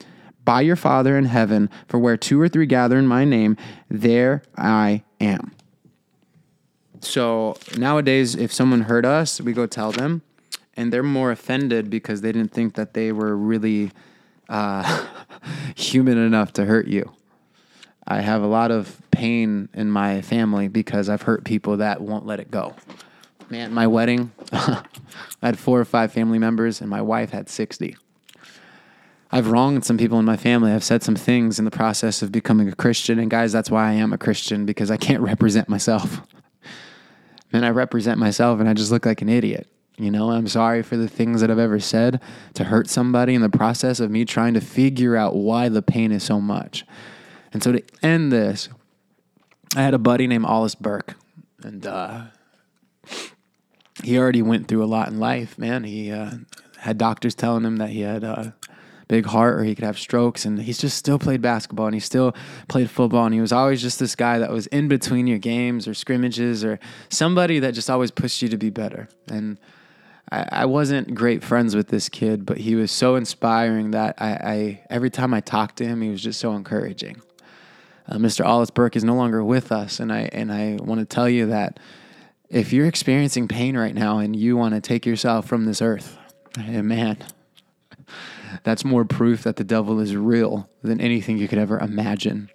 [0.47, 3.57] by your Father in heaven, for where two or three gather in my name,
[3.89, 5.51] there I am.
[7.01, 10.21] So nowadays, if someone hurt us, we go tell them,
[10.77, 13.91] and they're more offended because they didn't think that they were really
[14.47, 15.05] uh,
[15.75, 17.11] human enough to hurt you.
[18.07, 22.25] I have a lot of pain in my family because I've hurt people that won't
[22.25, 22.73] let it go.
[23.49, 24.85] Man, my wedding, I
[25.43, 27.97] had four or five family members, and my wife had 60.
[29.31, 30.71] I've wronged some people in my family.
[30.71, 33.19] I've said some things in the process of becoming a Christian.
[33.19, 36.21] And guys, that's why I am a Christian because I can't represent myself.
[37.51, 39.67] And I represent myself and I just look like an idiot.
[39.97, 42.21] You know, I'm sorry for the things that I've ever said
[42.53, 46.11] to hurt somebody in the process of me trying to figure out why the pain
[46.11, 46.85] is so much.
[47.51, 48.69] And so to end this,
[49.75, 51.15] I had a buddy named Hollis Burke.
[51.63, 52.25] And uh,
[54.03, 55.83] he already went through a lot in life, man.
[55.83, 56.31] He uh,
[56.77, 58.51] had doctors telling him that he had uh,
[59.07, 60.45] big heart or he could have strokes.
[60.45, 62.35] And he's just still played basketball and he still
[62.67, 63.25] played football.
[63.25, 66.63] And he was always just this guy that was in between your games or scrimmages
[66.63, 69.07] or somebody that just always pushed you to be better.
[69.27, 69.57] And
[70.31, 74.29] I, I wasn't great friends with this kid, but he was so inspiring that I,
[74.29, 77.21] I every time I talked to him, he was just so encouraging.
[78.07, 78.45] Uh, Mr.
[78.45, 81.47] Hollis Burke is no longer with us, and I and I want to tell you
[81.47, 81.79] that
[82.49, 86.17] if you're experiencing pain right now and you want to take yourself from this earth,
[86.57, 87.17] man,
[88.67, 92.49] that's more proof that the devil is real than anything you could ever imagine.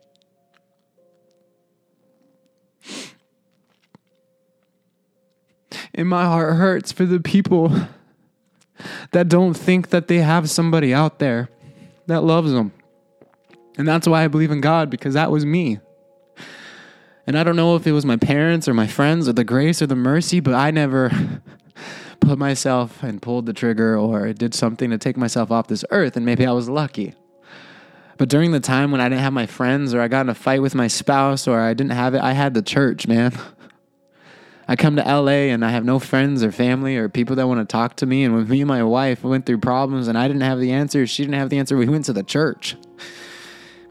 [5.95, 7.75] And my heart hurts for the people
[9.13, 11.49] that don't think that they have somebody out there
[12.09, 12.73] that loves them.
[13.79, 15.81] And that's why I believe in God, because that was me.
[17.27, 19.81] And I don't know if it was my parents or my friends or the grace
[19.81, 21.41] or the mercy, but I never
[22.23, 26.17] put myself and pulled the trigger or did something to take myself off this earth,
[26.17, 27.15] and maybe I was lucky.
[28.19, 30.35] But during the time when I didn't have my friends or I got in a
[30.35, 33.33] fight with my spouse or I didn't have it, I had the church, man.
[34.69, 37.61] I come to LA and I have no friends or family or people that want
[37.61, 38.23] to talk to me.
[38.23, 41.07] And when me and my wife went through problems and I didn't have the answer,
[41.07, 42.77] she didn't have the answer, we went to the church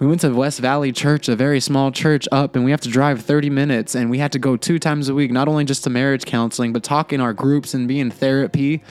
[0.01, 2.89] we went to West Valley Church, a very small church up, and we have to
[2.89, 3.93] drive 30 minutes.
[3.93, 6.73] And we had to go two times a week, not only just to marriage counseling,
[6.73, 8.81] but talk in our groups and be in therapy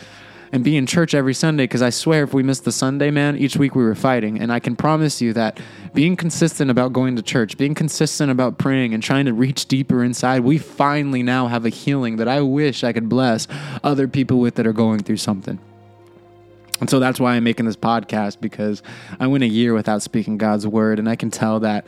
[0.52, 1.64] and be in church every Sunday.
[1.64, 4.40] Because I swear, if we missed the Sunday, man, each week we were fighting.
[4.40, 5.58] And I can promise you that
[5.94, 10.04] being consistent about going to church, being consistent about praying and trying to reach deeper
[10.04, 13.48] inside, we finally now have a healing that I wish I could bless
[13.82, 15.58] other people with that are going through something.
[16.80, 18.82] And so that's why I'm making this podcast because
[19.18, 21.86] I went a year without speaking God's word, and I can tell that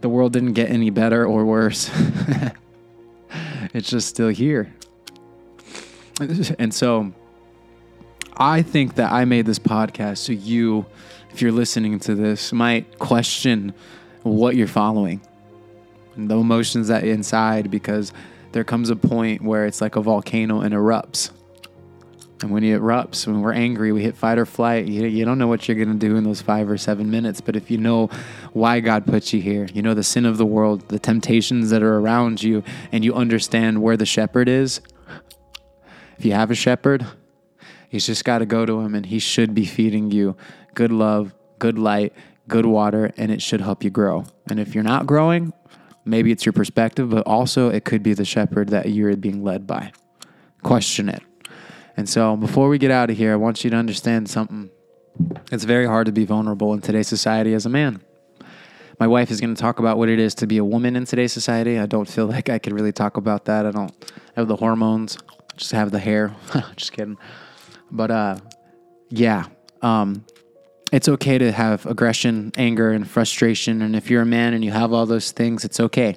[0.00, 1.90] the world didn't get any better or worse.
[3.74, 4.74] it's just still here.
[6.58, 7.12] And so
[8.36, 10.86] I think that I made this podcast so you,
[11.30, 13.74] if you're listening to this, might question
[14.22, 15.20] what you're following
[16.16, 18.12] the emotions that inside because
[18.52, 21.30] there comes a point where it's like a volcano and erupts
[22.42, 24.86] and when it erupts, when we're angry, we hit fight or flight.
[24.86, 27.40] You, you don't know what you're going to do in those five or seven minutes.
[27.40, 28.08] But if you know
[28.52, 31.82] why God put you here, you know the sin of the world, the temptations that
[31.82, 34.80] are around you, and you understand where the shepherd is,
[36.16, 37.06] if you have a shepherd,
[37.88, 40.36] he's just got to go to him and he should be feeding you
[40.74, 42.14] good love, good light,
[42.48, 44.24] good water, and it should help you grow.
[44.48, 45.52] And if you're not growing,
[46.04, 49.66] maybe it's your perspective, but also it could be the shepherd that you're being led
[49.66, 49.92] by.
[50.62, 51.22] Question it.
[52.00, 54.70] And so before we get out of here, I want you to understand something.
[55.52, 58.00] It's very hard to be vulnerable in today's society as a man.
[58.98, 61.04] My wife is going to talk about what it is to be a woman in
[61.04, 61.78] today's society.
[61.78, 63.66] I don't feel like I could really talk about that.
[63.66, 63.92] I don't
[64.34, 65.18] have the hormones
[65.58, 66.34] just have the hair.
[66.76, 67.18] just kidding.
[67.90, 68.38] But uh,
[69.10, 69.44] yeah,
[69.82, 70.24] um,
[70.92, 73.82] it's okay to have aggression, anger, and frustration.
[73.82, 76.16] And if you're a man and you have all those things, it's okay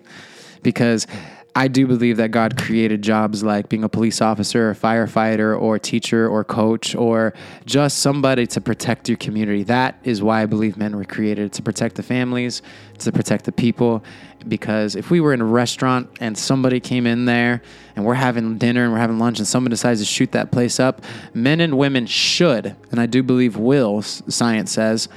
[0.62, 1.08] because
[1.56, 5.78] I do believe that God created jobs like being a police officer, or firefighter, or
[5.78, 7.34] teacher, or coach, or
[7.66, 9.62] just somebody to protect your community.
[9.64, 12.64] That is why I believe men were created to protect the families,
[13.00, 14.04] to protect the people.
[14.48, 17.62] Because if we were in a restaurant and somebody came in there
[17.96, 20.80] and we're having dinner and we're having lunch and someone decides to shoot that place
[20.80, 21.02] up,
[21.36, 25.08] men and women should, and I do believe will, science says,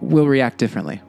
[0.00, 1.02] will react differently.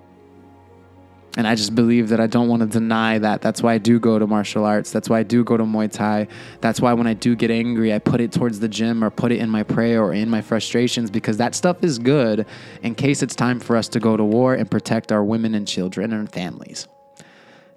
[1.36, 3.42] And I just believe that I don't want to deny that.
[3.42, 4.92] That's why I do go to martial arts.
[4.92, 6.28] That's why I do go to Muay Thai.
[6.62, 9.32] That's why when I do get angry, I put it towards the gym or put
[9.32, 12.46] it in my prayer or in my frustrations because that stuff is good
[12.84, 15.68] in case it's time for us to go to war and protect our women and
[15.68, 16.88] children and families.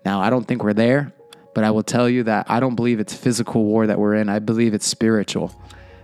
[0.05, 1.15] Now, I don't think we're there,
[1.55, 4.29] but I will tell you that I don't believe it's physical war that we're in.
[4.29, 5.59] I believe it's spiritual.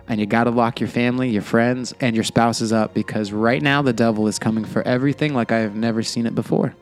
[0.09, 3.61] And you got to lock your family, your friends, and your spouses up because right
[3.61, 6.75] now the devil is coming for everything like I have never seen it before.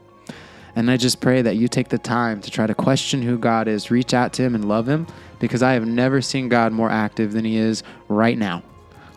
[0.77, 3.69] And I just pray that you take the time to try to question who God
[3.69, 5.07] is, reach out to Him and love Him,
[5.39, 8.63] because I have never seen God more active than He is right now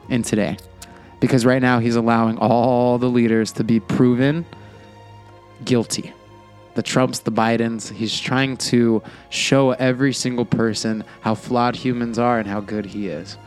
[0.10, 0.58] and today.
[1.20, 4.45] Because right now He's allowing all the leaders to be proven
[5.64, 6.14] guilty.
[6.76, 12.39] The Trumps, the Bidens, He's trying to show every single person how flawed humans are
[12.39, 13.38] and how good He is.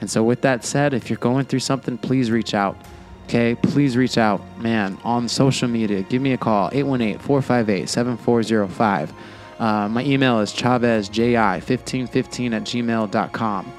[0.00, 2.76] And so, with that said, if you're going through something, please reach out.
[3.24, 6.02] Okay, please reach out, man, on social media.
[6.02, 9.12] Give me a call, 818 458 7405.
[9.58, 13.72] Uh, my email is chavezji1515 at gmail.com.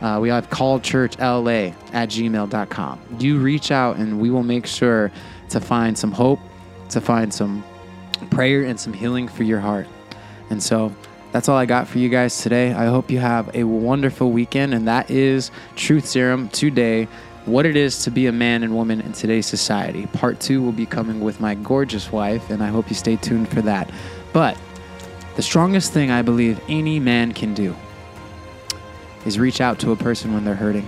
[0.00, 3.00] Uh, we have callchurchla at gmail.com.
[3.18, 5.12] You reach out and we will make sure
[5.50, 6.40] to find some hope,
[6.88, 7.62] to find some
[8.30, 9.86] prayer and some healing for your heart.
[10.48, 10.92] And so
[11.32, 12.72] that's all I got for you guys today.
[12.72, 14.74] I hope you have a wonderful weekend.
[14.74, 17.06] And that is Truth Serum today
[17.46, 20.06] what it is to be a man and woman in today's society.
[20.06, 23.48] Part two will be coming with my gorgeous wife, and I hope you stay tuned
[23.48, 23.90] for that.
[24.32, 24.58] But
[25.36, 27.74] the strongest thing I believe any man can do
[29.24, 30.86] is reach out to a person when they're hurting.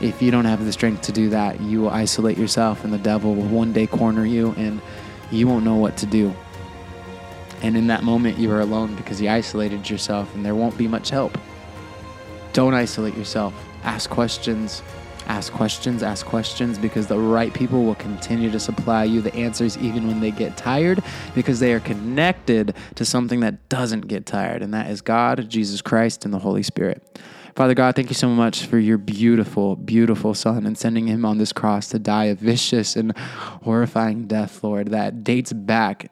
[0.00, 2.98] If you don't have the strength to do that, you will isolate yourself, and the
[2.98, 4.80] devil will one day corner you, and
[5.30, 6.34] you won't know what to do.
[7.62, 10.88] And in that moment, you are alone because you isolated yourself, and there won't be
[10.88, 11.36] much help.
[12.52, 13.52] Don't isolate yourself
[13.84, 14.82] ask questions,
[15.26, 19.78] ask questions, ask questions because the right people will continue to supply you the answers
[19.78, 21.02] even when they get tired
[21.34, 25.80] because they are connected to something that doesn't get tired, and that is God, Jesus
[25.80, 27.20] Christ, and the Holy Spirit.
[27.54, 31.38] Father God, thank you so much for your beautiful, beautiful Son and sending him on
[31.38, 36.10] this cross to die a vicious and horrifying death, Lord, that dates back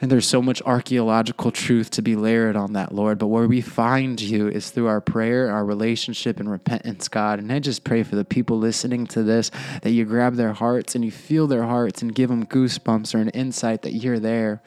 [0.00, 3.18] and there's so much archaeological truth to be layered on that, Lord.
[3.18, 7.38] But where we find you is through our prayer, our relationship, and repentance, God.
[7.38, 9.50] And I just pray for the people listening to this
[9.82, 13.18] that you grab their hearts and you feel their hearts and give them goosebumps or
[13.18, 14.62] an insight that you're there.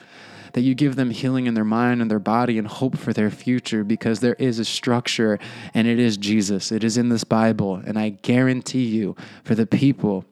[0.54, 3.32] That you give them healing in their mind and their body and hope for their
[3.32, 5.40] future because there is a structure
[5.74, 6.72] and it is Jesus.
[6.72, 7.82] It is in this Bible.
[7.84, 10.26] And I guarantee you, for the people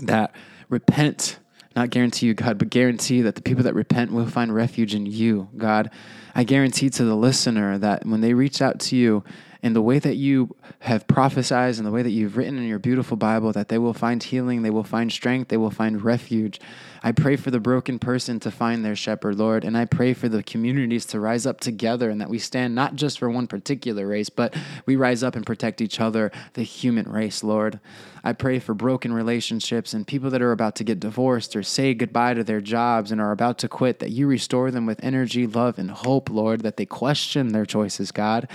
[0.00, 0.34] that
[0.68, 1.38] repent
[1.74, 5.06] not guarantee you, God, but guarantee that the people that repent will find refuge in
[5.06, 5.90] you, God.
[6.34, 9.24] I guarantee to the listener that when they reach out to you
[9.62, 12.80] in the way that you have prophesied and the way that you've written in your
[12.80, 16.60] beautiful Bible, that they will find healing, they will find strength, they will find refuge.
[17.04, 20.28] I pray for the broken person to find their shepherd, Lord, and I pray for
[20.28, 24.06] the communities to rise up together and that we stand not just for one particular
[24.06, 24.54] race, but
[24.84, 27.78] we rise up and protect each other, the human race, Lord.
[28.24, 31.94] I pray for broken relationships and people that are about to get divorced or say
[31.94, 35.46] goodbye to their jobs and are about to quit, that you restore them with energy,
[35.46, 38.48] love, and hope, Lord, that they question their choices, God.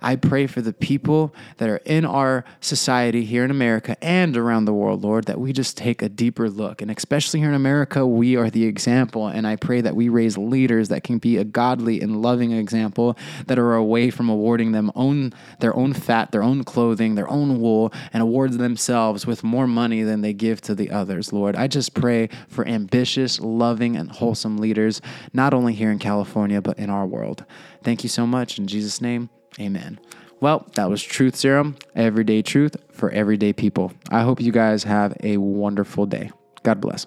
[0.00, 4.64] I pray for the people that are in our society here in America and around
[4.64, 6.82] the world, Lord, that we just take a deeper look.
[6.82, 9.26] And especially here in America, we are the example.
[9.28, 13.16] And I pray that we raise leaders that can be a godly and loving example
[13.46, 17.60] that are away from awarding them own their own fat, their own clothing, their own
[17.60, 21.56] wool, and awards themselves with more money than they give to the others, Lord.
[21.56, 25.00] I just pray for ambitious, loving, and wholesome leaders,
[25.32, 27.44] not only here in California, but in our world.
[27.82, 28.58] Thank you so much.
[28.58, 29.30] In Jesus' name,
[29.60, 29.98] Amen.
[30.40, 33.92] Well, that was Truth Serum, everyday truth for everyday people.
[34.10, 36.30] I hope you guys have a wonderful day.
[36.62, 37.06] God bless.